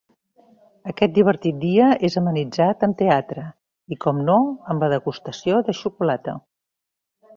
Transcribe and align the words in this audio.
Aquest 0.91 1.11
divertit 1.17 1.59
dia 1.63 1.89
és 2.09 2.17
amenitzat 2.21 2.85
amb 2.87 2.97
teatre, 3.03 3.43
i 3.97 3.99
com 4.07 4.23
no, 4.31 4.39
amb 4.75 4.87
la 4.87 4.91
degustació 4.95 5.61
de 5.69 5.77
xocolata. 5.83 6.35